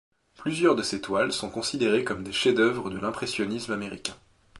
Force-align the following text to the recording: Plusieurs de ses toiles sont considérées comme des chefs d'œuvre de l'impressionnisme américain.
Plusieurs 0.35 0.75
de 0.75 0.81
ses 0.81 0.99
toiles 0.99 1.31
sont 1.31 1.51
considérées 1.51 2.03
comme 2.03 2.23
des 2.23 2.31
chefs 2.31 2.55
d'œuvre 2.55 2.89
de 2.89 2.97
l'impressionnisme 2.97 3.71
américain. 3.73 4.15